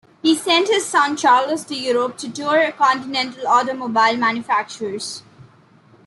He 0.23 0.33
sent 0.35 0.67
his 0.67 0.83
son 0.83 1.15
Charles 1.15 1.63
to 1.65 1.75
Europe 1.79 2.17
to 2.17 2.31
tour 2.31 2.71
continental 2.71 3.45
automobile 3.45 4.17
manufacturers. 4.17 5.21